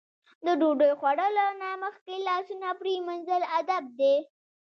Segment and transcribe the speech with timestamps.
[0.45, 4.15] د ډوډۍ خوړلو نه مخکې لاسونه پرېمنځل ادب دی.